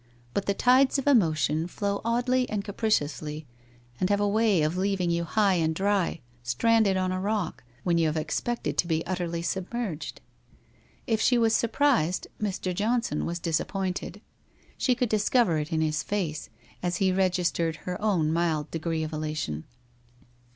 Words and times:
But 0.33 0.47
the 0.47 0.55
tides 0.55 0.97
of 0.97 1.05
emotion 1.05 1.67
flow 1.67 2.01
oddly 2.03 2.47
WHITE 2.49 2.67
ROSE 2.67 2.69
OF 2.69 2.77
WEARY 2.81 2.89
LEAF 3.31 3.45
115 4.01 4.01
and 4.01 4.01
capriciously, 4.01 4.01
and 4.01 4.09
have 4.09 4.19
a 4.19 4.27
way 4.27 4.63
of 4.63 4.75
leaving 4.75 5.11
you 5.11 5.23
high 5.25 5.53
and 5.63 5.75
dry, 5.75 6.21
stranded 6.41 6.97
on 6.97 7.11
a 7.11 7.19
rock, 7.21 7.63
when 7.83 7.99
you 7.99 8.07
have 8.07 8.17
expected 8.17 8.79
to 8.79 8.87
be 8.87 9.05
utterly 9.05 9.43
submerged. 9.43 10.19
If 11.05 11.21
she 11.21 11.37
was 11.37 11.53
surprised 11.53 12.25
Mr. 12.41 12.73
Johnson 12.73 13.27
was 13.27 13.37
disappointed. 13.37 14.21
She 14.75 14.95
could 14.95 15.07
discover 15.09 15.59
it 15.59 15.71
in 15.71 15.81
his 15.81 16.01
face, 16.01 16.49
as 16.81 16.95
he 16.97 17.13
registered 17.13 17.75
her 17.75 18.01
own 18.01 18.33
mild 18.33 18.71
degree 18.71 19.03
of 19.03 19.13
elation. 19.13 19.65